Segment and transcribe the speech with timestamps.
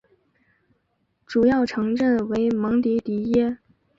[1.27, 3.59] 主要城镇为蒙迪迪耶。